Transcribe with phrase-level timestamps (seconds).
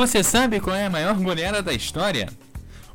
[0.00, 2.30] Você sabe qual é a maior goleada da história?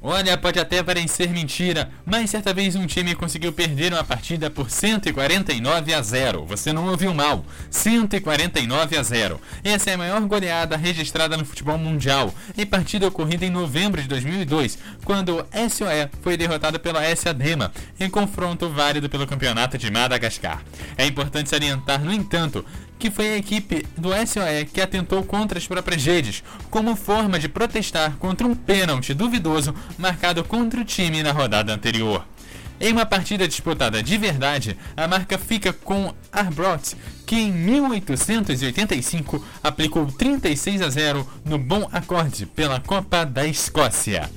[0.02, 4.72] Olha, pode até parecer mentira, mas certa vez um time conseguiu perder uma partida por
[4.72, 6.46] 149 a 0.
[6.46, 7.46] Você não ouviu mal.
[7.70, 9.40] 149 a 0.
[9.64, 14.08] Essa é a maior goleada registrada no futebol mundial e partida ocorrida em novembro de
[14.08, 17.02] 2002, quando o SOE foi derrotado pela
[17.36, 20.64] Dema em confronto válido pelo campeonato de Madagascar.
[20.98, 22.66] É importante salientar, no entanto,
[22.98, 27.50] que foi a equipe do SOE que atentou contra as próprias redes, como forma de
[27.50, 32.26] protestar contra um pênalti duvidoso marcado contra o time na rodada anterior.
[32.80, 36.94] Em uma partida disputada de verdade, a marca fica com Arbroath,
[37.26, 44.30] que em 1885 aplicou 36 a 0 no Bom Acorde pela Copa da Escócia.